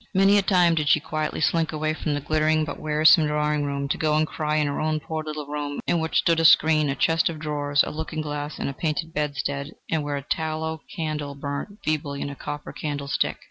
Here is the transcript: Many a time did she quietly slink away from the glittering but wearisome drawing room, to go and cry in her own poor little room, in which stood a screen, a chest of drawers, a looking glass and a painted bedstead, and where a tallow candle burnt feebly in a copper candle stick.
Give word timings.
Many 0.15 0.39
a 0.39 0.41
time 0.41 0.73
did 0.73 0.89
she 0.89 0.99
quietly 0.99 1.41
slink 1.41 1.71
away 1.71 1.93
from 1.93 2.15
the 2.15 2.21
glittering 2.21 2.65
but 2.65 2.79
wearisome 2.79 3.27
drawing 3.27 3.65
room, 3.65 3.87
to 3.89 3.99
go 3.99 4.15
and 4.17 4.25
cry 4.25 4.55
in 4.55 4.65
her 4.65 4.81
own 4.81 4.99
poor 4.99 5.23
little 5.23 5.45
room, 5.45 5.79
in 5.85 5.99
which 5.99 6.17
stood 6.17 6.39
a 6.39 6.43
screen, 6.43 6.89
a 6.89 6.95
chest 6.95 7.29
of 7.29 7.37
drawers, 7.37 7.83
a 7.83 7.91
looking 7.91 8.21
glass 8.21 8.57
and 8.57 8.67
a 8.67 8.73
painted 8.73 9.13
bedstead, 9.13 9.75
and 9.91 10.01
where 10.03 10.17
a 10.17 10.23
tallow 10.23 10.81
candle 10.95 11.35
burnt 11.35 11.77
feebly 11.85 12.19
in 12.19 12.31
a 12.31 12.35
copper 12.35 12.73
candle 12.73 13.07
stick. 13.07 13.37